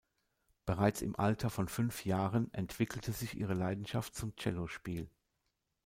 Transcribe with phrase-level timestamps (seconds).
[0.65, 5.07] Bereits im Alter von fünf Jahren entwickelte sich ihre Leidenschaft zum Cellospiel.